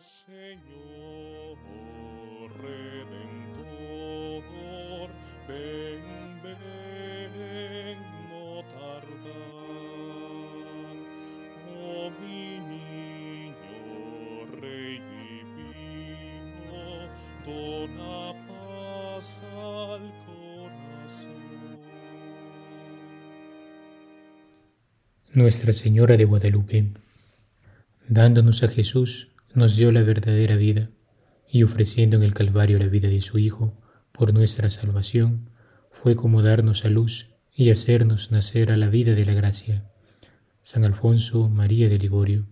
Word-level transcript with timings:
Señor 0.00 1.58
Redentor, 2.62 3.64
ven, 5.48 6.40
ven, 6.40 7.98
no 8.30 8.62
tardar. 8.74 9.08
Oh 11.74 12.10
mi 12.20 12.60
niño, 12.60 14.46
Rey 14.60 15.00
divino, 15.56 16.78
dona 17.44 18.38
paz 18.46 19.42
al 19.42 20.04
corazón. 20.26 21.40
Nuestra 25.32 25.72
Señora 25.72 26.16
de 26.16 26.24
Guadalupe, 26.24 26.92
dándonos 28.06 28.62
a 28.62 28.68
Jesús, 28.68 29.32
nos 29.58 29.76
dio 29.76 29.92
la 29.92 30.02
verdadera 30.02 30.56
vida 30.56 30.90
y 31.50 31.62
ofreciendo 31.62 32.16
en 32.16 32.22
el 32.22 32.32
Calvario 32.32 32.78
la 32.78 32.86
vida 32.86 33.08
de 33.08 33.20
su 33.20 33.38
Hijo 33.38 33.72
por 34.12 34.32
nuestra 34.32 34.70
salvación, 34.70 35.50
fue 35.90 36.14
como 36.14 36.42
darnos 36.42 36.84
a 36.84 36.88
luz 36.88 37.34
y 37.54 37.70
hacernos 37.70 38.30
nacer 38.30 38.70
a 38.70 38.76
la 38.76 38.88
vida 38.88 39.14
de 39.14 39.26
la 39.26 39.34
gracia. 39.34 39.82
San 40.62 40.84
Alfonso 40.84 41.48
María 41.48 41.88
de 41.88 41.98
Ligorio. 41.98 42.46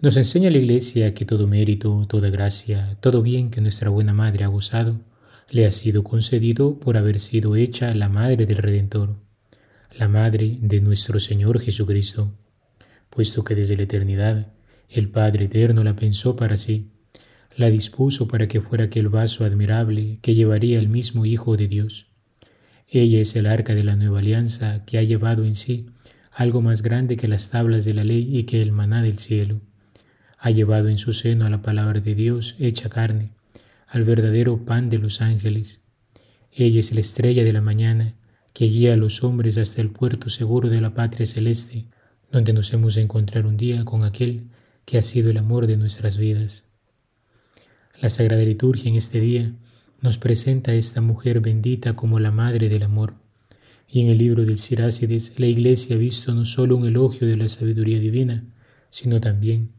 Nos 0.00 0.16
enseña 0.16 0.50
la 0.50 0.58
Iglesia 0.58 1.14
que 1.14 1.24
todo 1.24 1.46
mérito, 1.46 2.06
toda 2.08 2.30
gracia, 2.30 2.96
todo 3.00 3.22
bien 3.22 3.50
que 3.50 3.60
nuestra 3.60 3.90
buena 3.90 4.12
Madre 4.12 4.44
ha 4.44 4.48
gozado, 4.48 5.00
le 5.48 5.66
ha 5.66 5.70
sido 5.70 6.04
concedido 6.04 6.78
por 6.78 6.96
haber 6.96 7.18
sido 7.18 7.56
hecha 7.56 7.94
la 7.94 8.08
Madre 8.08 8.46
del 8.46 8.58
Redentor, 8.58 9.16
la 9.92 10.08
Madre 10.08 10.58
de 10.60 10.80
nuestro 10.80 11.18
Señor 11.20 11.60
Jesucristo, 11.60 12.32
puesto 13.10 13.44
que 13.44 13.54
desde 13.54 13.76
la 13.76 13.84
eternidad 13.84 14.52
el 14.92 15.08
Padre 15.08 15.46
Eterno 15.46 15.82
la 15.84 15.96
pensó 15.96 16.36
para 16.36 16.58
sí, 16.58 16.90
la 17.56 17.70
dispuso 17.70 18.28
para 18.28 18.46
que 18.46 18.60
fuera 18.60 18.84
aquel 18.84 19.08
vaso 19.08 19.44
admirable 19.44 20.18
que 20.20 20.34
llevaría 20.34 20.78
el 20.78 20.88
mismo 20.88 21.24
Hijo 21.24 21.56
de 21.56 21.66
Dios. 21.66 22.08
Ella 22.88 23.20
es 23.20 23.34
el 23.36 23.46
arca 23.46 23.74
de 23.74 23.84
la 23.84 23.96
nueva 23.96 24.18
alianza 24.18 24.84
que 24.84 24.98
ha 24.98 25.02
llevado 25.02 25.44
en 25.44 25.54
sí 25.54 25.86
algo 26.30 26.60
más 26.60 26.82
grande 26.82 27.16
que 27.16 27.28
las 27.28 27.50
tablas 27.50 27.84
de 27.86 27.94
la 27.94 28.04
ley 28.04 28.36
y 28.36 28.44
que 28.44 28.60
el 28.60 28.72
maná 28.72 29.02
del 29.02 29.18
cielo. 29.18 29.60
Ha 30.38 30.50
llevado 30.50 30.88
en 30.88 30.98
su 30.98 31.12
seno 31.12 31.46
a 31.46 31.50
la 31.50 31.62
palabra 31.62 32.00
de 32.00 32.14
Dios 32.14 32.56
hecha 32.58 32.88
carne, 32.90 33.30
al 33.86 34.04
verdadero 34.04 34.64
pan 34.64 34.90
de 34.90 34.98
los 34.98 35.20
ángeles. 35.22 35.84
Ella 36.50 36.80
es 36.80 36.92
la 36.92 37.00
estrella 37.00 37.44
de 37.44 37.52
la 37.52 37.62
mañana 37.62 38.14
que 38.52 38.66
guía 38.66 38.92
a 38.92 38.96
los 38.96 39.24
hombres 39.24 39.56
hasta 39.56 39.80
el 39.80 39.90
puerto 39.90 40.28
seguro 40.28 40.68
de 40.68 40.80
la 40.80 40.94
patria 40.94 41.24
celeste, 41.24 41.86
donde 42.30 42.52
nos 42.52 42.72
hemos 42.72 42.94
de 42.94 43.02
encontrar 43.02 43.46
un 43.46 43.56
día 43.56 43.84
con 43.84 44.04
aquel 44.04 44.48
que 44.84 44.98
ha 44.98 45.02
sido 45.02 45.30
el 45.30 45.38
amor 45.38 45.66
de 45.66 45.76
nuestras 45.76 46.16
vidas. 46.18 46.68
La 48.00 48.08
Sagrada 48.08 48.42
Liturgia 48.42 48.88
en 48.88 48.96
este 48.96 49.20
día 49.20 49.52
nos 50.00 50.18
presenta 50.18 50.72
a 50.72 50.74
esta 50.74 51.00
mujer 51.00 51.40
bendita 51.40 51.94
como 51.94 52.18
la 52.18 52.32
Madre 52.32 52.68
del 52.68 52.82
Amor. 52.82 53.14
Y 53.88 54.00
en 54.00 54.08
el 54.08 54.18
libro 54.18 54.44
del 54.44 54.58
Sirácides 54.58 55.38
la 55.38 55.46
Iglesia 55.46 55.96
ha 55.96 55.98
visto 55.98 56.34
no 56.34 56.44
solo 56.44 56.76
un 56.76 56.86
elogio 56.86 57.28
de 57.28 57.36
la 57.36 57.48
sabiduría 57.48 58.00
divina, 58.00 58.44
sino 58.90 59.20
también 59.20 59.70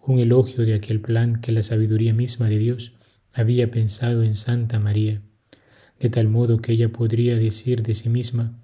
un 0.00 0.18
elogio 0.18 0.64
de 0.64 0.74
aquel 0.74 1.00
plan 1.00 1.40
que 1.40 1.52
la 1.52 1.62
sabiduría 1.62 2.14
misma 2.14 2.48
de 2.48 2.58
Dios 2.58 2.92
había 3.32 3.70
pensado 3.70 4.22
en 4.22 4.34
Santa 4.34 4.78
María, 4.78 5.22
de 6.00 6.10
tal 6.10 6.28
modo 6.28 6.60
que 6.60 6.72
ella 6.72 6.90
podría 6.90 7.36
decir 7.36 7.82
de 7.82 7.94
sí 7.94 8.08
misma, 8.08 8.58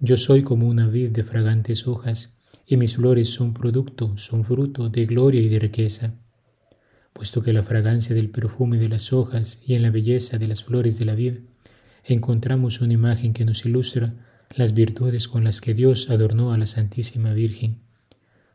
yo 0.00 0.16
soy 0.16 0.42
como 0.42 0.68
una 0.68 0.86
vid 0.86 1.10
de 1.10 1.22
fragantes 1.22 1.86
hojas, 1.86 2.33
y 2.66 2.76
mis 2.76 2.96
flores 2.96 3.30
son 3.30 3.54
producto, 3.54 4.16
son 4.16 4.44
fruto 4.44 4.88
de 4.88 5.04
gloria 5.04 5.40
y 5.40 5.48
de 5.48 5.58
riqueza, 5.58 6.14
puesto 7.12 7.42
que 7.42 7.52
la 7.52 7.62
fragancia 7.62 8.14
del 8.14 8.30
perfume 8.30 8.78
de 8.78 8.88
las 8.88 9.12
hojas 9.12 9.62
y 9.66 9.74
en 9.74 9.82
la 9.82 9.90
belleza 9.90 10.38
de 10.38 10.48
las 10.48 10.64
flores 10.64 10.98
de 10.98 11.04
la 11.04 11.14
vida 11.14 11.38
encontramos 12.04 12.80
una 12.80 12.92
imagen 12.92 13.32
que 13.32 13.44
nos 13.44 13.64
ilustra 13.64 14.14
las 14.50 14.74
virtudes 14.74 15.26
con 15.28 15.44
las 15.44 15.60
que 15.60 15.74
Dios 15.74 16.10
adornó 16.10 16.52
a 16.52 16.58
la 16.58 16.66
Santísima 16.66 17.32
Virgen, 17.32 17.78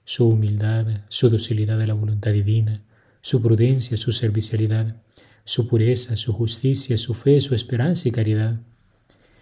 su 0.03 0.27
humildad, 0.27 1.01
su 1.09 1.29
docilidad 1.29 1.81
a 1.81 1.87
la 1.87 1.93
voluntad 1.93 2.31
divina, 2.31 2.83
su 3.21 3.41
prudencia, 3.41 3.97
su 3.97 4.11
servicialidad, 4.11 4.95
su 5.43 5.67
pureza, 5.67 6.15
su 6.15 6.33
justicia, 6.33 6.97
su 6.97 7.13
fe, 7.13 7.39
su 7.41 7.55
esperanza 7.55 8.07
y 8.07 8.11
caridad. 8.11 8.59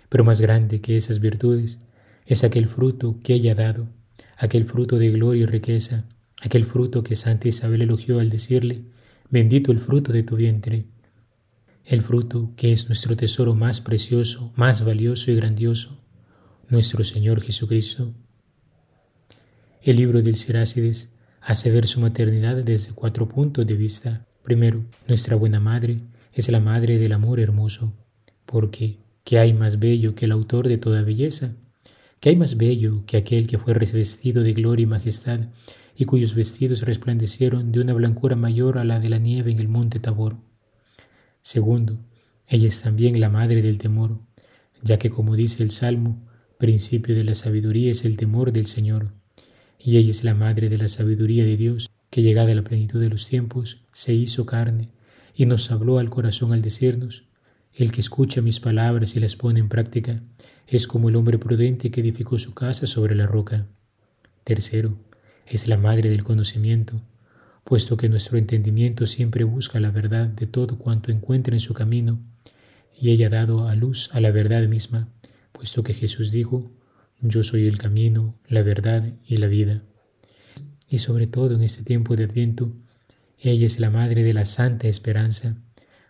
Pero 0.10 0.24
más 0.24 0.42
grande 0.42 0.82
que 0.82 0.96
esas 0.96 1.20
virtudes 1.20 1.82
es 2.26 2.44
aquel 2.44 2.66
fruto 2.66 3.20
que 3.24 3.34
ella 3.34 3.52
ha 3.52 3.56
dado, 3.56 3.88
aquel 4.38 4.66
fruto 4.66 4.98
de 5.00 5.10
gloria 5.12 5.44
y 5.44 5.46
riqueza, 5.46 6.06
aquel 6.42 6.64
fruto 6.64 7.04
que 7.04 7.16
Santa 7.16 7.48
Isabel 7.48 7.82
elogió 7.82 8.20
al 8.20 8.30
decirle, 8.30 8.84
bendito 9.30 9.72
el 9.72 9.80
fruto 9.80 10.14
de 10.14 10.24
tu 10.24 10.36
vientre, 10.36 10.86
el 11.84 12.02
fruto 12.02 12.54
que 12.56 12.72
es 12.72 12.88
nuestro 12.88 13.16
tesoro 13.16 13.56
más 13.56 13.82
precioso, 13.82 14.54
más 14.56 14.86
valioso 14.86 15.32
y 15.32 15.36
grandioso, 15.36 16.04
nuestro 16.70 17.04
Señor 17.04 17.42
Jesucristo. 17.42 18.14
El 19.82 19.96
libro 19.96 20.22
del 20.22 20.36
Sirácides 20.36 21.16
hace 21.42 21.72
ver 21.72 21.88
su 21.88 22.02
maternidad 22.02 22.58
desde 22.58 22.94
cuatro 22.94 23.28
puntos 23.30 23.66
de 23.66 23.74
vista. 23.74 24.28
Primero, 24.44 24.84
nuestra 25.08 25.36
buena 25.38 25.60
madre 25.60 26.00
es 26.34 26.50
la 26.50 26.60
madre 26.60 26.98
del 26.98 27.14
amor 27.14 27.40
hermoso, 27.40 27.94
porque 28.46 28.98
¿qué 29.24 29.40
hay 29.40 29.54
más 29.54 29.80
bello 29.80 30.14
que 30.14 30.26
el 30.26 30.34
autor 30.34 30.68
de 30.68 30.78
toda 30.78 31.02
belleza? 31.02 31.56
¿Qué 32.20 32.30
hay 32.30 32.36
más 32.36 32.58
bello 32.58 33.04
que 33.06 33.18
aquel 33.18 33.46
que 33.46 33.60
fue 33.60 33.76
revestido 33.76 34.42
de 34.42 34.54
gloria 34.54 34.84
y 34.84 34.88
majestad 34.88 35.42
y 35.96 36.06
cuyos 36.06 36.34
vestidos 36.34 36.82
resplandecieron 36.82 37.72
de 37.72 37.80
una 37.80 37.94
blancura 37.94 38.36
mayor 38.36 38.80
a 38.80 38.84
la 38.84 39.00
de 39.00 39.10
la 39.10 39.20
nieve 39.20 39.52
en 39.52 39.60
el 39.60 39.68
monte 39.68 40.00
Tabor? 40.00 40.38
Segundo, 41.42 42.00
ella 42.48 42.68
es 42.68 42.82
también 42.82 43.20
la 43.20 43.30
madre 43.30 43.62
del 43.62 43.78
temor, 43.78 44.20
ya 44.82 44.98
que 44.98 45.12
como 45.12 45.36
dice 45.36 45.62
el 45.62 45.70
Salmo, 45.70 46.28
principio 46.58 47.14
de 47.14 47.24
la 47.24 47.36
sabiduría 47.36 47.92
es 47.92 48.04
el 48.04 48.18
temor 48.18 48.52
del 48.52 48.66
Señor, 48.66 49.14
y 49.78 49.98
ella 49.98 50.10
es 50.10 50.24
la 50.24 50.34
madre 50.34 50.70
de 50.70 50.78
la 50.80 50.88
sabiduría 50.88 51.46
de 51.46 51.56
Dios, 51.56 51.88
que 52.10 52.24
llegada 52.24 52.52
a 52.52 52.56
la 52.56 52.64
plenitud 52.64 53.00
de 53.00 53.10
los 53.10 53.28
tiempos, 53.28 53.84
se 53.92 54.16
hizo 54.16 54.48
carne 54.48 54.90
y 55.36 55.46
nos 55.46 55.70
habló 55.70 56.00
al 56.00 56.10
corazón 56.10 56.52
al 56.52 56.64
decirnos, 56.64 57.27
el 57.78 57.92
que 57.92 58.02
escucha 58.02 58.42
mis 58.42 58.60
palabras 58.60 59.16
y 59.16 59.20
las 59.20 59.36
pone 59.36 59.60
en 59.60 59.70
práctica 59.70 60.22
es 60.66 60.88
como 60.88 61.10
el 61.10 61.16
hombre 61.16 61.38
prudente 61.38 61.92
que 61.92 62.02
edificó 62.02 62.40
su 62.40 62.56
casa 62.56 62.88
sobre 62.88 63.14
la 63.14 63.28
roca. 63.28 63.68
Tercero, 64.44 64.98
es 65.46 65.68
la 65.68 65.78
madre 65.78 66.10
del 66.10 66.24
conocimiento, 66.24 67.02
puesto 67.64 67.96
que 67.96 68.10
nuestro 68.10 68.40
entendimiento 68.40 69.06
siempre 69.06 69.44
busca 69.44 69.80
la 69.80 69.92
verdad 69.92 70.28
de 70.28 70.48
todo 70.48 70.80
cuanto 70.80 71.12
encuentra 71.12 71.54
en 71.54 71.60
su 71.60 71.76
camino, 71.76 72.20
y 73.00 73.12
ella 73.12 73.28
ha 73.28 73.30
dado 73.30 73.68
a 73.68 73.76
luz 73.76 74.10
a 74.12 74.22
la 74.22 74.32
verdad 74.32 74.68
misma, 74.68 75.10
puesto 75.52 75.84
que 75.84 75.94
Jesús 75.94 76.32
dijo, 76.32 76.72
yo 77.22 77.44
soy 77.44 77.68
el 77.68 77.78
camino, 77.78 78.40
la 78.48 78.64
verdad 78.64 79.14
y 79.26 79.38
la 79.38 79.48
vida. 79.48 79.84
Y 80.90 80.98
sobre 80.98 81.28
todo 81.28 81.56
en 81.56 81.62
este 81.62 81.84
tiempo 81.84 82.16
de 82.16 82.24
Adviento, 82.24 82.74
ella 83.38 83.68
es 83.68 83.80
la 83.80 83.92
madre 83.92 84.24
de 84.24 84.34
la 84.34 84.46
santa 84.46 84.88
esperanza, 84.88 85.58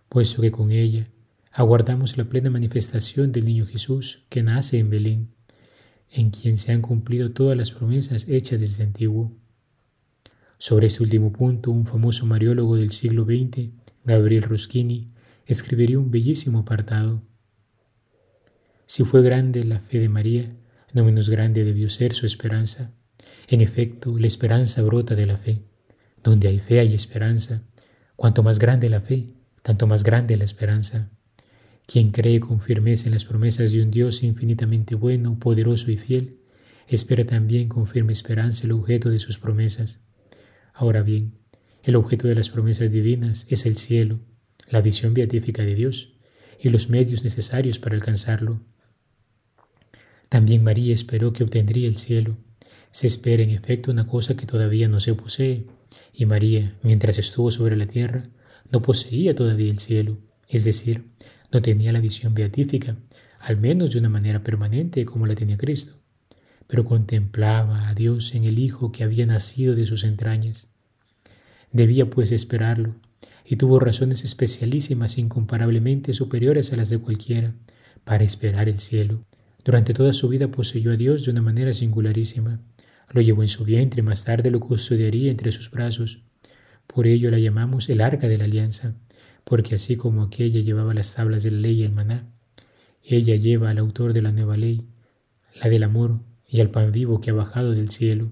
puesto 0.07 0.41
que 0.41 0.51
con 0.51 0.71
ella 0.71 1.09
aguardamos 1.57 2.17
la 2.17 2.25
plena 2.25 2.51
manifestación 2.51 3.31
del 3.31 3.45
niño 3.45 3.65
Jesús 3.65 4.27
que 4.29 4.43
nace 4.43 4.77
en 4.77 4.91
Belén, 4.91 5.33
en 6.11 6.29
quien 6.29 6.55
se 6.55 6.71
han 6.71 6.83
cumplido 6.83 7.31
todas 7.31 7.57
las 7.57 7.71
promesas 7.71 8.29
hechas 8.29 8.59
desde 8.59 8.83
antiguo. 8.83 9.31
Sobre 10.59 10.85
este 10.85 11.01
último 11.01 11.33
punto, 11.33 11.71
un 11.71 11.87
famoso 11.87 12.27
mariólogo 12.27 12.75
del 12.75 12.91
siglo 12.91 13.25
XX, 13.25 13.71
Gabriel 14.03 14.43
Roschini, 14.43 15.07
escribiría 15.47 15.97
un 15.97 16.11
bellísimo 16.11 16.59
apartado. 16.59 17.23
Si 18.85 19.03
fue 19.03 19.23
grande 19.23 19.63
la 19.63 19.79
fe 19.79 19.97
de 19.97 20.09
María, 20.09 20.55
no 20.93 21.03
menos 21.03 21.27
grande 21.27 21.63
debió 21.63 21.89
ser 21.89 22.13
su 22.13 22.27
esperanza. 22.27 22.93
En 23.47 23.61
efecto, 23.61 24.19
la 24.19 24.27
esperanza 24.27 24.83
brota 24.83 25.15
de 25.15 25.25
la 25.25 25.37
fe. 25.37 25.63
Donde 26.23 26.49
hay 26.49 26.59
fe 26.59 26.81
hay 26.81 26.93
esperanza. 26.93 27.63
Cuanto 28.15 28.43
más 28.43 28.59
grande 28.59 28.89
la 28.89 29.01
fe, 29.01 29.33
tanto 29.63 29.87
más 29.87 30.03
grande 30.03 30.37
la 30.37 30.43
esperanza. 30.43 31.16
Quien 31.87 32.11
cree 32.11 32.41
con 32.41 32.59
firmeza 32.59 33.07
en 33.07 33.13
las 33.13 33.23
promesas 33.23 33.71
de 33.71 33.81
un 33.81 33.91
Dios 33.91 34.21
infinitamente 34.21 34.93
bueno, 34.93 35.39
poderoso 35.39 35.89
y 35.89 35.95
fiel, 35.95 36.41
espera 36.85 37.25
también 37.25 37.69
con 37.69 37.87
firme 37.87 38.11
esperanza 38.11 38.65
el 38.65 38.73
objeto 38.73 39.09
de 39.09 39.19
sus 39.19 39.37
promesas. 39.37 40.03
Ahora 40.73 41.01
bien, 41.01 41.39
el 41.83 41.95
objeto 41.95 42.27
de 42.27 42.35
las 42.35 42.49
promesas 42.49 42.91
divinas 42.91 43.47
es 43.49 43.65
el 43.65 43.77
cielo, 43.77 44.19
la 44.69 44.81
visión 44.81 45.13
beatífica 45.13 45.63
de 45.63 45.75
Dios 45.75 46.13
y 46.59 46.69
los 46.69 46.89
medios 46.89 47.23
necesarios 47.23 47.79
para 47.79 47.95
alcanzarlo. 47.95 48.59
También 50.27 50.65
María 50.65 50.93
esperó 50.93 51.31
que 51.31 51.45
obtendría 51.45 51.87
el 51.87 51.95
cielo. 51.95 52.35
Se 52.91 53.07
espera 53.07 53.43
en 53.43 53.51
efecto 53.51 53.91
una 53.91 54.07
cosa 54.07 54.35
que 54.35 54.45
todavía 54.45 54.89
no 54.89 54.99
se 54.99 55.13
posee, 55.13 55.67
y 56.13 56.25
María, 56.25 56.77
mientras 56.83 57.17
estuvo 57.17 57.49
sobre 57.49 57.77
la 57.77 57.87
tierra, 57.87 58.29
no 58.73 58.81
poseía 58.81 59.33
todavía 59.33 59.71
el 59.71 59.79
cielo, 59.79 60.17
es 60.49 60.65
decir, 60.65 61.05
no 61.51 61.61
tenía 61.61 61.91
la 61.91 62.01
visión 62.01 62.33
beatífica, 62.33 62.97
al 63.39 63.57
menos 63.57 63.93
de 63.93 63.99
una 63.99 64.09
manera 64.09 64.43
permanente 64.43 65.05
como 65.05 65.25
la 65.25 65.35
tenía 65.35 65.57
Cristo, 65.57 65.93
pero 66.67 66.85
contemplaba 66.85 67.87
a 67.87 67.93
Dios 67.93 68.35
en 68.35 68.43
el 68.43 68.59
Hijo 68.59 68.91
que 68.91 69.03
había 69.03 69.25
nacido 69.25 69.75
de 69.75 69.85
sus 69.85 70.03
entrañas. 70.03 70.73
Debía 71.71 72.09
pues 72.09 72.31
esperarlo, 72.31 72.95
y 73.45 73.55
tuvo 73.55 73.79
razones 73.79 74.23
especialísimas 74.23 75.17
incomparablemente 75.17 76.13
superiores 76.13 76.73
a 76.73 76.75
las 76.75 76.89
de 76.89 76.97
cualquiera 76.97 77.53
para 78.03 78.23
esperar 78.23 78.67
el 78.67 78.79
cielo. 78.79 79.23
Durante 79.63 79.93
toda 79.93 80.13
su 80.13 80.29
vida 80.29 80.49
poseyó 80.49 80.91
a 80.91 80.97
Dios 80.97 81.25
de 81.25 81.31
una 81.31 81.41
manera 81.41 81.73
singularísima. 81.73 82.59
Lo 83.11 83.21
llevó 83.21 83.41
en 83.41 83.47
su 83.47 83.63
vientre, 83.63 84.01
más 84.01 84.25
tarde 84.25 84.51
lo 84.51 84.59
custodiaría 84.59 85.31
entre 85.31 85.51
sus 85.51 85.71
brazos. 85.71 86.23
Por 86.87 87.07
ello 87.07 87.31
la 87.31 87.39
llamamos 87.39 87.89
el 87.89 88.01
arca 88.01 88.27
de 88.27 88.37
la 88.37 88.45
alianza, 88.45 88.95
porque 89.47 89.75
así 89.75 89.95
como 89.95 90.23
aquella 90.23 90.59
llevaba 90.59 90.93
las 90.93 91.15
tablas 91.15 91.43
de 91.43 91.51
la 91.51 91.59
ley 91.59 91.79
y 91.79 91.83
el 91.83 91.93
maná, 91.93 92.29
ella 93.01 93.37
lleva 93.37 93.69
al 93.69 93.77
autor 93.77 94.11
de 94.11 94.21
la 94.21 94.33
nueva 94.33 94.57
ley, 94.57 94.85
la 95.55 95.69
del 95.69 95.83
amor 95.83 96.19
y 96.45 96.59
al 96.59 96.69
pan 96.69 96.91
vivo 96.91 97.21
que 97.21 97.29
ha 97.29 97.33
bajado 97.33 97.71
del 97.71 97.89
cielo. 97.89 98.29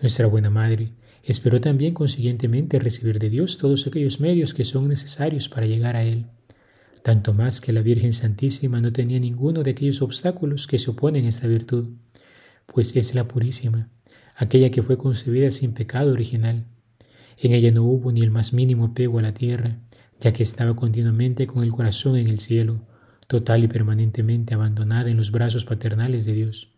Nuestra 0.00 0.26
buena 0.26 0.48
madre 0.48 0.94
esperó 1.22 1.60
también 1.60 1.92
consiguientemente 1.92 2.78
recibir 2.78 3.18
de 3.18 3.28
Dios 3.28 3.58
todos 3.58 3.86
aquellos 3.86 4.20
medios 4.20 4.54
que 4.54 4.64
son 4.64 4.88
necesarios 4.88 5.50
para 5.50 5.66
llegar 5.66 5.96
a 5.96 6.02
Él, 6.02 6.24
tanto 7.02 7.34
más 7.34 7.60
que 7.60 7.74
la 7.74 7.82
Virgen 7.82 8.12
Santísima 8.12 8.80
no 8.80 8.90
tenía 8.90 9.20
ninguno 9.20 9.62
de 9.62 9.72
aquellos 9.72 10.00
obstáculos 10.00 10.66
que 10.66 10.78
se 10.78 10.92
oponen 10.92 11.26
a 11.26 11.28
esta 11.28 11.46
virtud, 11.46 11.90
pues 12.64 12.96
es 12.96 13.14
la 13.14 13.28
purísima, 13.28 13.90
aquella 14.34 14.70
que 14.70 14.82
fue 14.82 14.96
concebida 14.96 15.50
sin 15.50 15.74
pecado 15.74 16.10
original. 16.10 16.64
En 17.36 17.52
ella 17.52 17.70
no 17.70 17.84
hubo 17.84 18.12
ni 18.12 18.22
el 18.22 18.30
más 18.30 18.54
mínimo 18.54 18.86
apego 18.86 19.18
a 19.18 19.22
la 19.22 19.34
tierra, 19.34 19.78
ya 20.22 20.32
que 20.32 20.44
estaba 20.44 20.76
continuamente 20.76 21.48
con 21.48 21.64
el 21.64 21.72
corazón 21.72 22.16
en 22.16 22.28
el 22.28 22.38
cielo, 22.38 22.86
total 23.26 23.64
y 23.64 23.68
permanentemente 23.68 24.54
abandonada 24.54 25.10
en 25.10 25.16
los 25.16 25.32
brazos 25.32 25.64
paternales 25.64 26.24
de 26.24 26.32
Dios. 26.32 26.68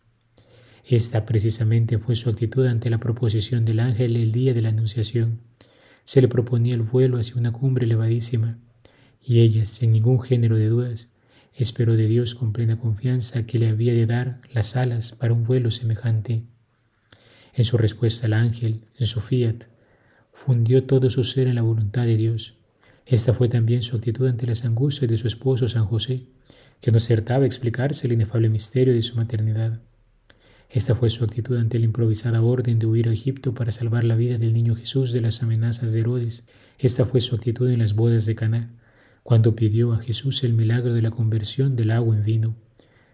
Esta 0.87 1.27
precisamente 1.27 1.99
fue 1.99 2.15
su 2.15 2.31
actitud 2.31 2.67
ante 2.67 2.89
la 2.89 2.99
proposición 2.99 3.67
del 3.67 3.81
ángel 3.81 4.17
el 4.17 4.33
día 4.33 4.55
de 4.55 4.63
la 4.63 4.71
Anunciación. 4.71 5.41
Se 6.05 6.23
le 6.23 6.29
proponía 6.29 6.75
el 6.75 6.81
vuelo 6.81 7.19
hacia 7.19 7.37
una 7.37 7.53
cumbre 7.53 7.85
elevadísima, 7.85 8.59
y 9.23 9.41
ella, 9.41 9.67
sin 9.67 9.93
ningún 9.93 10.23
género 10.23 10.57
de 10.57 10.69
dudas, 10.69 11.13
esperó 11.55 11.97
de 11.97 12.07
Dios 12.07 12.35
con 12.35 12.55
plena 12.55 12.79
confianza 12.79 13.47
que 13.47 13.59
le 13.59 13.69
había 13.69 13.93
de 13.93 14.07
dar 14.07 14.41
las 14.55 14.75
alas 14.75 15.13
para 15.13 15.35
un 15.35 15.45
vuelo 15.45 15.71
semejante. 15.71 16.45
En 17.53 17.65
su 17.65 17.77
respuesta 17.77 18.25
al 18.27 18.33
ángel, 18.33 18.87
en 18.99 19.07
su 19.07 19.21
fiat, 19.21 19.65
fundió 20.33 20.85
todo 20.85 21.11
su 21.11 21.25
ser 21.25 21.47
en 21.47 21.57
la 21.57 21.63
voluntad 21.63 22.07
de 22.07 22.17
Dios. 22.17 22.57
Esta 23.07 23.35
fue 23.35 23.49
también 23.49 23.83
su 23.83 23.97
actitud 23.97 24.27
ante 24.27 24.47
las 24.47 24.65
angustias 24.65 25.11
de 25.11 25.19
su 25.19 25.27
esposo 25.27 25.69
San 25.69 25.85
José, 25.85 26.25
que 26.81 26.91
no 26.91 26.97
acertaba 26.97 27.45
a 27.45 27.47
explicarse 27.47 28.07
el 28.07 28.15
inefable 28.15 28.49
misterio 28.49 28.95
de 28.95 29.03
su 29.03 29.17
maternidad. 29.17 29.81
Esta 30.71 30.95
fue 30.95 31.11
su 31.11 31.23
actitud 31.23 31.57
ante 31.57 31.79
la 31.79 31.85
improvisada 31.85 32.43
orden 32.43 32.79
de 32.79 32.87
huir 32.87 33.09
a 33.09 33.13
Egipto 33.13 33.55
para 33.55 33.73
salvar 33.73 34.05
la 34.05 34.17
vida 34.17 34.39
del 34.39 34.53
niño 34.53 34.75
Jesús 34.75 35.13
de 35.13 35.21
las 35.21 35.43
amenazas 35.43 35.93
de 35.93 36.01
Herodes. 36.01 36.47
Esta 36.79 37.05
fue 37.05 37.21
su 37.21 37.37
actitud 37.37 37.71
en 37.71 37.79
las 37.79 37.95
bodas 37.95 38.27
de 38.27 38.35
Caná, 38.35 38.73
cuando 39.23 39.55
pidió 39.55 39.93
a 39.93 40.01
Jesús 40.01 40.43
el 40.43 40.53
milagro 40.53 40.93
de 40.93 41.03
la 41.03 41.11
conversión 41.11 41.77
del 41.77 41.91
agua 41.91 42.17
en 42.17 42.25
vino. 42.25 42.57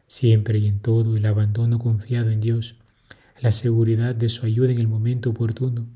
Siempre 0.06 0.58
y 0.58 0.66
en 0.68 0.80
todo 0.80 1.16
el 1.16 1.26
abandono 1.26 1.78
confiado 1.78 2.30
en 2.30 2.40
Dios, 2.40 2.76
la 3.40 3.52
seguridad 3.52 4.14
de 4.14 4.28
su 4.28 4.46
ayuda 4.46 4.72
en 4.72 4.78
el 4.78 4.88
momento 4.88 5.30
oportuno. 5.30 5.86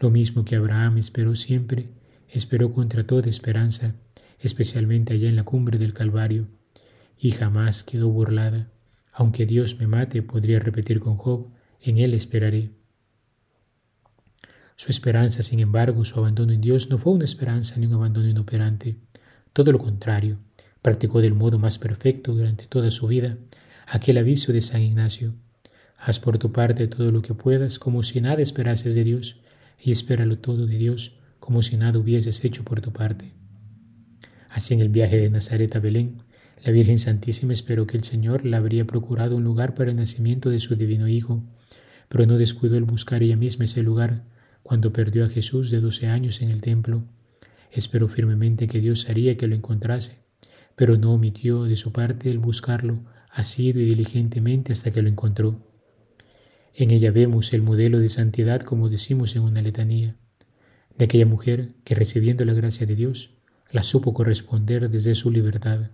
Lo 0.00 0.10
mismo 0.10 0.44
que 0.44 0.56
Abraham 0.56 0.98
esperó 0.98 1.34
siempre, 1.34 1.88
esperó 2.32 2.72
contra 2.72 3.06
toda 3.06 3.28
esperanza, 3.28 3.94
especialmente 4.38 5.14
allá 5.14 5.28
en 5.28 5.36
la 5.36 5.44
cumbre 5.44 5.78
del 5.78 5.92
Calvario, 5.92 6.48
y 7.18 7.32
jamás 7.32 7.84
quedó 7.84 8.08
burlada. 8.08 8.70
Aunque 9.12 9.46
Dios 9.46 9.78
me 9.78 9.86
mate, 9.86 10.22
podría 10.22 10.58
repetir 10.58 11.00
con 11.00 11.16
Job, 11.16 11.48
en 11.80 11.98
Él 11.98 12.14
esperaré. 12.14 12.70
Su 14.76 14.90
esperanza, 14.90 15.42
sin 15.42 15.60
embargo, 15.60 16.04
su 16.04 16.18
abandono 16.18 16.52
en 16.52 16.60
Dios 16.60 16.88
no 16.88 16.96
fue 16.96 17.12
una 17.12 17.24
esperanza 17.24 17.78
ni 17.78 17.86
un 17.86 17.94
abandono 17.94 18.28
inoperante. 18.28 18.96
Todo 19.52 19.72
lo 19.72 19.78
contrario, 19.78 20.38
practicó 20.80 21.20
del 21.20 21.34
modo 21.34 21.58
más 21.58 21.78
perfecto 21.78 22.34
durante 22.34 22.66
toda 22.66 22.90
su 22.90 23.06
vida 23.06 23.36
aquel 23.86 24.18
aviso 24.18 24.52
de 24.52 24.60
San 24.60 24.82
Ignacio. 24.82 25.34
Haz 25.98 26.20
por 26.20 26.38
tu 26.38 26.52
parte 26.52 26.86
todo 26.86 27.10
lo 27.10 27.20
que 27.20 27.34
puedas 27.34 27.78
como 27.78 28.02
si 28.02 28.20
nada 28.20 28.40
esperases 28.40 28.94
de 28.94 29.04
Dios, 29.04 29.40
y 29.78 29.90
espéralo 29.92 30.38
todo 30.38 30.66
de 30.66 30.78
Dios 30.78 31.19
como 31.40 31.62
si 31.62 31.76
nada 31.76 31.98
hubieses 31.98 32.44
hecho 32.44 32.64
por 32.64 32.80
tu 32.80 32.92
parte. 32.92 33.32
Así 34.48 34.74
en 34.74 34.80
el 34.80 34.88
viaje 34.88 35.16
de 35.16 35.30
Nazaret 35.30 35.74
a 35.74 35.80
Belén, 35.80 36.18
la 36.62 36.72
Virgen 36.72 36.98
Santísima 36.98 37.52
esperó 37.52 37.86
que 37.86 37.96
el 37.96 38.04
Señor 38.04 38.44
le 38.44 38.56
habría 38.56 38.86
procurado 38.86 39.36
un 39.36 39.44
lugar 39.44 39.74
para 39.74 39.90
el 39.90 39.96
nacimiento 39.96 40.50
de 40.50 40.60
su 40.60 40.76
divino 40.76 41.08
Hijo, 41.08 41.42
pero 42.08 42.26
no 42.26 42.36
descuidó 42.36 42.76
el 42.76 42.84
buscar 42.84 43.22
ella 43.22 43.36
misma 43.36 43.64
ese 43.64 43.82
lugar 43.82 44.24
cuando 44.62 44.92
perdió 44.92 45.24
a 45.24 45.28
Jesús 45.28 45.70
de 45.70 45.80
doce 45.80 46.06
años 46.06 46.42
en 46.42 46.50
el 46.50 46.60
templo. 46.60 47.04
Esperó 47.72 48.08
firmemente 48.08 48.66
que 48.68 48.80
Dios 48.80 49.08
haría 49.08 49.36
que 49.36 49.46
lo 49.46 49.54
encontrase, 49.54 50.18
pero 50.76 50.98
no 50.98 51.12
omitió 51.12 51.64
de 51.64 51.76
su 51.76 51.92
parte 51.92 52.30
el 52.30 52.38
buscarlo 52.38 53.04
asido 53.32 53.80
y 53.80 53.84
diligentemente 53.84 54.72
hasta 54.72 54.90
que 54.90 55.02
lo 55.02 55.08
encontró. 55.08 55.64
En 56.74 56.90
ella 56.90 57.10
vemos 57.10 57.52
el 57.52 57.62
modelo 57.62 57.98
de 57.98 58.08
santidad 58.08 58.60
como 58.60 58.88
decimos 58.88 59.36
en 59.36 59.42
una 59.42 59.62
letanía, 59.62 60.16
de 61.00 61.06
aquella 61.06 61.24
mujer 61.24 61.70
que 61.82 61.94
recibiendo 61.94 62.44
la 62.44 62.52
gracia 62.52 62.86
de 62.86 62.94
Dios, 62.94 63.30
la 63.72 63.82
supo 63.82 64.12
corresponder 64.12 64.90
desde 64.90 65.14
su 65.14 65.30
libertad. 65.30 65.92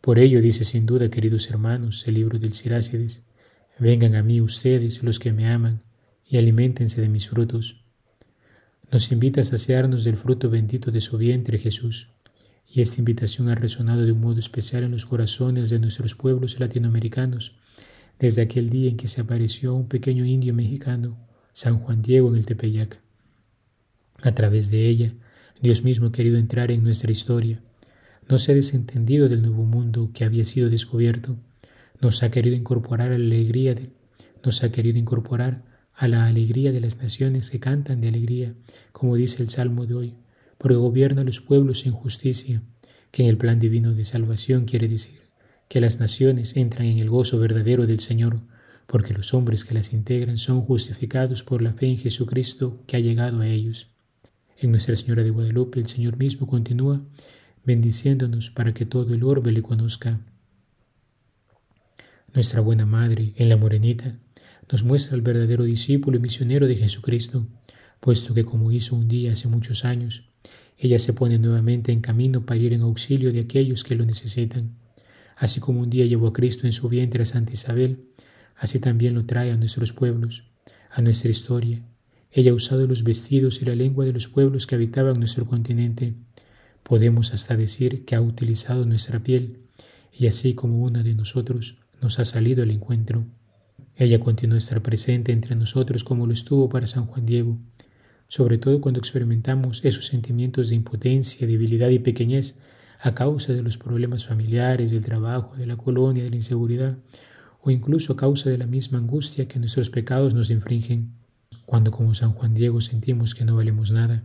Por 0.00 0.18
ello 0.18 0.42
dice 0.42 0.64
sin 0.64 0.86
duda, 0.86 1.08
queridos 1.08 1.48
hermanos, 1.50 2.04
el 2.08 2.14
libro 2.14 2.40
del 2.40 2.52
Sirácides, 2.52 3.26
vengan 3.78 4.16
a 4.16 4.24
mí 4.24 4.40
ustedes 4.40 5.04
los 5.04 5.20
que 5.20 5.32
me 5.32 5.48
aman 5.48 5.84
y 6.26 6.36
aliméntense 6.36 7.00
de 7.00 7.08
mis 7.08 7.28
frutos. 7.28 7.84
Nos 8.90 9.12
invita 9.12 9.40
a 9.40 9.44
saciarnos 9.44 10.02
del 10.02 10.16
fruto 10.16 10.50
bendito 10.50 10.90
de 10.90 11.00
su 11.00 11.16
vientre 11.16 11.56
Jesús, 11.56 12.08
y 12.66 12.80
esta 12.80 12.98
invitación 12.98 13.50
ha 13.50 13.54
resonado 13.54 14.04
de 14.04 14.10
un 14.10 14.20
modo 14.20 14.40
especial 14.40 14.82
en 14.82 14.90
los 14.90 15.06
corazones 15.06 15.70
de 15.70 15.78
nuestros 15.78 16.16
pueblos 16.16 16.58
latinoamericanos 16.58 17.54
desde 18.18 18.42
aquel 18.42 18.68
día 18.68 18.90
en 18.90 18.96
que 18.96 19.06
se 19.06 19.20
apareció 19.20 19.74
un 19.74 19.86
pequeño 19.86 20.24
indio 20.24 20.52
mexicano, 20.54 21.16
San 21.52 21.78
Juan 21.78 22.02
Diego 22.02 22.30
en 22.30 22.34
el 22.34 22.46
Tepeyac. 22.46 23.03
A 24.24 24.34
través 24.34 24.70
de 24.70 24.88
ella, 24.88 25.12
Dios 25.60 25.84
mismo 25.84 26.06
ha 26.06 26.12
querido 26.12 26.38
entrar 26.38 26.70
en 26.70 26.82
nuestra 26.82 27.12
historia. 27.12 27.60
No 28.26 28.38
se 28.38 28.52
ha 28.52 28.54
desentendido 28.54 29.28
del 29.28 29.42
nuevo 29.42 29.66
mundo 29.66 30.12
que 30.14 30.24
había 30.24 30.46
sido 30.46 30.70
descubierto, 30.70 31.36
nos 32.00 32.22
ha 32.22 32.30
querido 32.30 32.56
incorporar 32.56 33.12
a 33.12 33.18
la 33.18 33.24
alegría 33.26 33.74
de, 33.74 33.90
nos 34.42 34.64
ha 34.64 34.72
querido 34.72 34.98
incorporar 34.98 35.62
a 35.94 36.08
la 36.08 36.24
alegría 36.24 36.72
de 36.72 36.80
las 36.80 37.02
naciones 37.02 37.50
que 37.50 37.60
cantan 37.60 38.00
de 38.00 38.08
alegría, 38.08 38.54
como 38.92 39.14
dice 39.16 39.42
el 39.42 39.50
Salmo 39.50 39.84
de 39.84 39.94
hoy, 39.94 40.14
porque 40.56 40.76
gobierna 40.76 41.20
a 41.20 41.24
los 41.24 41.42
pueblos 41.42 41.84
en 41.84 41.92
justicia, 41.92 42.62
que 43.10 43.24
en 43.24 43.28
el 43.28 43.36
plan 43.36 43.58
divino 43.58 43.92
de 43.92 44.06
salvación 44.06 44.64
quiere 44.64 44.88
decir 44.88 45.20
que 45.68 45.82
las 45.82 46.00
naciones 46.00 46.56
entran 46.56 46.86
en 46.86 46.98
el 46.98 47.10
gozo 47.10 47.38
verdadero 47.38 47.86
del 47.86 48.00
Señor, 48.00 48.40
porque 48.86 49.12
los 49.12 49.34
hombres 49.34 49.66
que 49.66 49.74
las 49.74 49.92
integran 49.92 50.38
son 50.38 50.62
justificados 50.62 51.42
por 51.42 51.60
la 51.60 51.74
fe 51.74 51.88
en 51.88 51.98
Jesucristo 51.98 52.82
que 52.86 52.96
ha 52.96 53.00
llegado 53.00 53.40
a 53.40 53.48
ellos. 53.48 53.93
Nuestra 54.70 54.96
Señora 54.96 55.22
de 55.22 55.30
Guadalupe 55.30 55.80
el 55.80 55.86
Señor 55.86 56.16
mismo 56.16 56.46
continúa 56.46 57.02
bendiciéndonos 57.64 58.50
para 58.50 58.74
que 58.74 58.86
todo 58.86 59.14
el 59.14 59.24
orbe 59.24 59.52
le 59.52 59.62
conozca. 59.62 60.20
Nuestra 62.32 62.60
buena 62.60 62.84
Madre, 62.84 63.32
en 63.36 63.48
la 63.48 63.56
Morenita, 63.56 64.18
nos 64.70 64.84
muestra 64.84 65.16
el 65.16 65.22
verdadero 65.22 65.64
discípulo 65.64 66.18
y 66.18 66.20
misionero 66.20 66.66
de 66.66 66.76
Jesucristo, 66.76 67.46
puesto 68.00 68.34
que 68.34 68.44
como 68.44 68.72
hizo 68.72 68.96
un 68.96 69.08
día 69.08 69.32
hace 69.32 69.48
muchos 69.48 69.84
años, 69.84 70.24
ella 70.76 70.98
se 70.98 71.12
pone 71.12 71.38
nuevamente 71.38 71.92
en 71.92 72.00
camino 72.00 72.44
para 72.44 72.60
ir 72.60 72.72
en 72.72 72.82
auxilio 72.82 73.32
de 73.32 73.40
aquellos 73.40 73.84
que 73.84 73.94
lo 73.94 74.04
necesitan. 74.04 74.76
Así 75.36 75.60
como 75.60 75.80
un 75.80 75.90
día 75.90 76.06
llevó 76.06 76.28
a 76.28 76.32
Cristo 76.32 76.66
en 76.66 76.72
su 76.72 76.88
vientre 76.88 77.22
a 77.22 77.26
Santa 77.26 77.52
Isabel, 77.52 78.04
así 78.56 78.80
también 78.80 79.14
lo 79.14 79.24
trae 79.24 79.52
a 79.52 79.56
nuestros 79.56 79.92
pueblos, 79.92 80.44
a 80.90 81.00
nuestra 81.02 81.30
historia. 81.30 81.82
Ella 82.36 82.50
ha 82.50 82.54
usado 82.54 82.86
los 82.86 83.04
vestidos 83.04 83.62
y 83.62 83.64
la 83.64 83.74
lengua 83.74 84.04
de 84.04 84.12
los 84.12 84.28
pueblos 84.28 84.66
que 84.66 84.74
habitaban 84.74 85.18
nuestro 85.18 85.46
continente 85.46 86.14
Podemos 86.84 87.32
hasta 87.32 87.56
decir 87.56 88.04
que 88.04 88.14
ha 88.14 88.20
utilizado 88.20 88.84
nuestra 88.84 89.20
piel 89.20 89.60
y 90.12 90.26
así 90.26 90.52
como 90.52 90.82
una 90.82 91.02
de 91.02 91.14
nosotros 91.14 91.78
nos 92.02 92.18
ha 92.18 92.26
salido 92.26 92.62
al 92.62 92.70
encuentro. 92.70 93.24
Ella 93.96 94.20
continúa 94.20 94.56
a 94.56 94.58
estar 94.58 94.82
presente 94.82 95.32
entre 95.32 95.56
nosotros 95.56 96.04
como 96.04 96.26
lo 96.26 96.34
estuvo 96.34 96.68
para 96.68 96.86
San 96.86 97.06
Juan 97.06 97.24
Diego, 97.24 97.56
sobre 98.28 98.58
todo 98.58 98.82
cuando 98.82 99.00
experimentamos 99.00 99.82
esos 99.82 100.06
sentimientos 100.06 100.68
de 100.68 100.74
impotencia, 100.74 101.46
debilidad 101.46 101.88
y 101.88 102.00
pequeñez 102.00 102.60
a 103.00 103.14
causa 103.14 103.54
de 103.54 103.62
los 103.62 103.78
problemas 103.78 104.26
familiares, 104.26 104.90
del 104.90 105.02
trabajo, 105.02 105.56
de 105.56 105.66
la 105.66 105.76
colonia, 105.76 106.22
de 106.22 106.30
la 106.30 106.36
inseguridad, 106.36 106.98
o 107.62 107.70
incluso 107.70 108.12
a 108.12 108.16
causa 108.16 108.50
de 108.50 108.58
la 108.58 108.66
misma 108.66 108.98
angustia 108.98 109.48
que 109.48 109.58
nuestros 109.58 109.88
pecados 109.88 110.34
nos 110.34 110.50
infringen. 110.50 111.23
Cuando 111.66 111.90
como 111.90 112.14
San 112.14 112.32
Juan 112.32 112.54
Diego 112.54 112.80
sentimos 112.80 113.34
que 113.34 113.44
no 113.44 113.56
valemos 113.56 113.90
nada, 113.90 114.24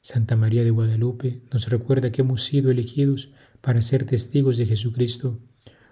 Santa 0.00 0.36
María 0.36 0.64
de 0.64 0.70
Guadalupe 0.70 1.42
nos 1.52 1.68
recuerda 1.68 2.12
que 2.12 2.22
hemos 2.22 2.44
sido 2.44 2.70
elegidos 2.70 3.30
para 3.60 3.82
ser 3.82 4.04
testigos 4.04 4.56
de 4.56 4.66
Jesucristo, 4.66 5.40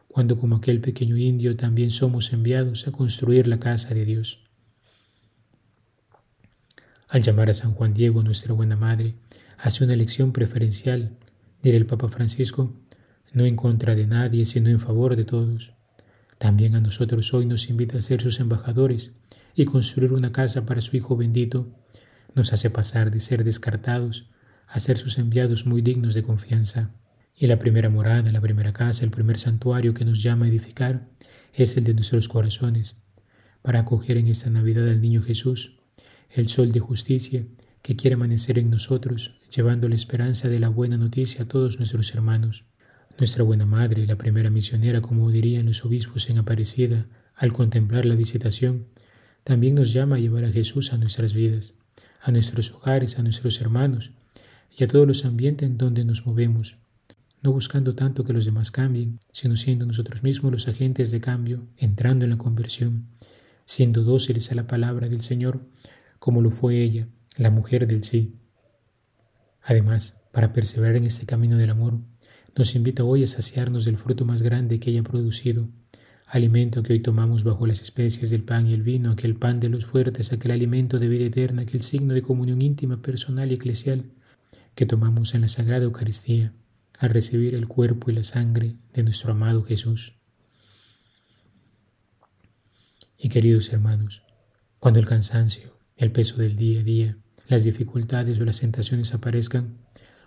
cuando 0.09 0.37
como 0.37 0.57
aquel 0.57 0.81
pequeño 0.81 1.17
indio 1.17 1.57
también 1.57 1.91
somos 1.91 2.33
enviados 2.33 2.87
a 2.87 2.93
construir 2.93 3.47
la 3.47 3.59
casa 3.59 3.95
de 3.95 4.05
Dios. 4.05 4.45
Al 7.09 7.23
llamar 7.23 7.51
a 7.51 7.55
San 7.55 7.73
Juan 7.73 7.93
Diego, 7.93 8.23
nuestra 8.23 8.55
buena 8.55 8.77
madre, 8.77 9.15
hace 9.59 9.85
una 9.85 9.95
elección 9.95 10.33
preferencial, 10.33 11.19
dirá 11.63 11.77
el 11.77 11.87
Papa 11.87 12.09
Francisco, 12.09 12.75
no 13.33 13.45
en 13.45 13.57
contra 13.57 13.95
de 13.95 14.07
nadie, 14.07 14.45
sino 14.47 14.71
en 14.71 14.81
favor 14.81 15.17
de 15.17 15.25
todos. 15.25 15.73
También 16.39 16.75
a 16.75 16.81
nosotros 16.81 17.35
hoy 17.35 17.47
nos 17.47 17.69
invita 17.71 17.99
a 17.99 18.03
ser 18.03 18.23
sus 18.23 18.41
embajadores 18.41 19.15
y 19.57 19.65
construir 19.65 20.13
una 20.13 20.31
casa 20.31 20.67
para 20.67 20.83
su 20.83 20.97
Hijo 20.97 21.17
bendito. 21.17 21.67
Nos 22.35 22.53
hace 22.53 22.71
pasar 22.71 23.11
de 23.11 23.21
ser 23.21 23.43
descartados 23.43 24.29
a 24.69 24.79
ser 24.79 24.99
sus 24.99 25.19
enviados 25.19 25.67
muy 25.67 25.81
dignos 25.81 26.15
de 26.15 26.23
confianza. 26.23 26.93
Y 27.35 27.47
la 27.47 27.59
primera 27.59 27.89
morada, 27.89 28.31
la 28.31 28.41
primera 28.41 28.73
casa, 28.73 29.05
el 29.05 29.11
primer 29.11 29.39
santuario 29.39 29.95
que 29.95 30.05
nos 30.05 30.23
llama 30.23 30.45
a 30.45 30.49
edificar 30.49 31.09
es 31.55 31.77
el 31.77 31.85
de 31.85 31.95
nuestros 31.95 32.29
corazones, 32.29 32.97
para 33.63 33.81
acoger 33.81 34.19
en 34.19 34.29
esta 34.29 34.51
Navidad 34.51 34.89
al 34.89 35.01
Niño 35.01 35.23
Jesús, 35.23 35.79
el 36.31 36.49
sol 36.49 36.73
de 36.73 36.81
justicia 36.81 37.47
que 37.81 37.97
quiere 37.97 38.15
amanecer 38.15 38.59
en 38.59 38.69
nosotros, 38.69 39.39
llevando 39.55 39.89
la 39.89 39.95
esperanza 39.95 40.49
de 40.49 40.59
la 40.59 40.69
buena 40.69 40.99
noticia 40.99 41.45
a 41.45 41.49
todos 41.49 41.79
nuestros 41.79 42.15
hermanos. 42.15 42.65
Nuestra 43.19 43.45
buena 43.45 43.65
madre, 43.65 44.07
la 44.07 44.17
primera 44.17 44.51
misionera, 44.51 45.01
como 45.01 45.31
dirían 45.31 45.67
los 45.67 45.85
obispos 45.85 46.29
en 46.29 46.39
Aparecida, 46.39 47.07
al 47.35 47.53
contemplar 47.53 48.05
la 48.05 48.17
visitación, 48.17 48.87
también 49.47 49.77
nos 49.77 49.93
llama 49.93 50.17
a 50.17 50.19
llevar 50.19 50.45
a 50.45 50.51
Jesús 50.51 50.93
a 50.93 50.97
nuestras 50.97 51.33
vidas, 51.33 51.75
a 52.21 52.33
nuestros 52.33 52.73
hogares, 52.73 53.21
a 53.21 53.23
nuestros 53.23 53.61
hermanos 53.61 54.11
y 54.77 54.83
a 54.83 54.89
todos 54.89 55.07
los 55.07 55.25
ambientes 55.25 55.69
en 55.69 55.79
donde 55.79 56.05
nos 56.05 56.27
movemos, 56.27 56.79
no 57.43 57.53
buscando 57.53 57.95
tanto 57.95 58.25
que 58.25 58.33
los 58.33 58.45
demás 58.45 58.73
cambien, 58.73 59.21
sino 59.31 59.55
siendo 59.55 59.87
nosotros 59.87 60.25
mismos 60.25 60.51
los 60.51 60.67
agentes 60.67 61.13
de 61.13 61.21
cambio, 61.21 61.69
entrando 61.77 62.25
en 62.25 62.33
la 62.33 62.39
conversión, 62.39 63.07
siendo 63.65 64.03
dóciles 64.03 64.51
a 64.51 64.57
la 64.57 64.67
palabra 64.67 65.09
del 65.09 65.21
Señor, 65.21 65.61
como 66.19 66.43
lo 66.43 66.51
fue 66.51 66.83
ella, 66.83 67.07
la 67.37 67.53
mujer 67.53 67.87
del 67.87 68.03
sí. 68.03 68.35
Además, 69.63 70.25
para 70.33 70.53
perseverar 70.53 70.97
en 70.97 71.05
este 71.05 71.25
camino 71.25 71.57
del 71.57 71.71
amor, 71.71 72.01
nos 72.57 72.75
invita 72.75 73.05
hoy 73.05 73.23
a 73.23 73.29
saciarnos 73.29 73.85
del 73.85 73.97
fruto 73.97 74.25
más 74.25 74.43
grande 74.43 74.81
que 74.81 74.91
haya 74.91 75.05
producido, 75.05 75.69
alimento 76.27 76.83
que 76.83 76.93
hoy 76.93 77.01
tomamos 77.01 77.45
bajo 77.45 77.67
las 77.67 77.81
especies 77.81 78.31
del 78.31 78.43
pan 78.43 78.67
y 78.67 78.75
el 78.75 78.83
vino, 78.83 79.13
aquel 79.13 79.37
pan 79.37 79.61
de 79.61 79.69
los 79.69 79.87
fuertes, 79.87 80.33
aquel 80.33 80.51
alimento 80.51 80.99
de 80.99 81.09
vida 81.09 81.25
eterna, 81.25 81.63
aquel 81.63 81.83
signo 81.83 82.15
de 82.15 82.23
comunión 82.23 82.61
íntima, 82.61 83.01
personal 83.01 83.51
y 83.51 83.55
eclesial 83.55 84.11
que 84.75 84.87
tomamos 84.87 85.35
en 85.35 85.43
la 85.43 85.49
Sagrada 85.49 85.85
Eucaristía 85.85 86.53
al 86.99 87.11
recibir 87.11 87.55
el 87.55 87.69
cuerpo 87.69 88.11
y 88.11 88.15
la 88.15 88.23
sangre 88.23 88.77
de 88.93 89.03
nuestro 89.03 89.33
amado 89.33 89.63
Jesús. 89.63 90.15
Y 93.19 93.29
queridos 93.29 93.73
hermanos, 93.73 94.23
cuando 94.79 95.01
el 95.01 95.07
cansancio, 95.07 95.79
el 95.97 96.13
peso 96.13 96.37
del 96.37 96.57
día 96.57 96.81
a 96.81 96.85
día, 96.85 97.19
las 97.49 97.65
dificultades 97.65 98.41
o 98.41 98.45
las 98.45 98.61
tentaciones 98.61 99.15
aparezcan, 99.15 99.79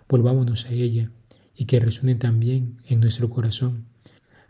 volvámonos 0.08 0.66
a 0.66 0.70
ella 0.70 1.12
y 1.54 1.66
que 1.66 1.78
resuenen 1.78 2.18
también 2.18 2.78
en 2.86 3.00
nuestro 3.00 3.28
corazón 3.28 3.86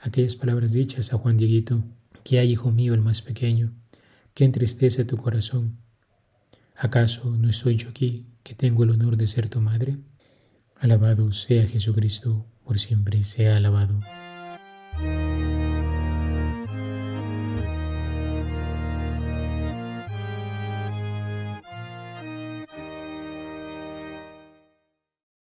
aquellas 0.02 0.36
palabras 0.36 0.72
dichas 0.72 1.12
a 1.12 1.18
Juan 1.18 1.36
Dieguito, 1.36 1.82
que 2.24 2.38
hay, 2.38 2.50
hijo 2.50 2.70
mío, 2.70 2.94
el 2.94 3.00
más 3.00 3.22
pequeño, 3.22 3.72
que 4.34 4.44
entristece 4.44 5.04
tu 5.04 5.16
corazón. 5.16 5.78
¿Acaso 6.76 7.36
no 7.36 7.48
estoy 7.48 7.76
yo 7.76 7.88
aquí, 7.90 8.26
que 8.42 8.54
tengo 8.54 8.84
el 8.84 8.90
honor 8.90 9.16
de 9.16 9.26
ser 9.26 9.48
tu 9.48 9.60
madre? 9.60 9.98
Alabado 10.76 11.32
sea 11.32 11.66
Jesucristo, 11.66 12.46
por 12.64 12.78
siempre 12.78 13.22
sea 13.22 13.56
alabado. 13.56 14.00